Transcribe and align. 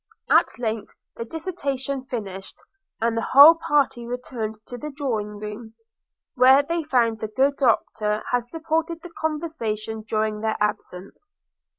At 0.31 0.57
length 0.57 0.91
the 1.15 1.25
dissertation 1.25 2.05
finished; 2.05 2.57
and 2.99 3.15
the 3.15 3.21
whole 3.21 3.53
party 3.53 4.03
returned 4.07 4.59
to 4.65 4.75
the 4.75 4.89
drawing 4.89 5.37
room, 5.37 5.75
where 6.33 6.63
they 6.63 6.81
found 6.83 7.19
the 7.19 7.27
good 7.27 7.57
Doctor 7.57 8.23
had 8.31 8.47
supported 8.47 9.03
the 9.03 9.11
conversation 9.11 10.01
during 10.01 10.39
their 10.41 10.57
absence. 10.59 11.35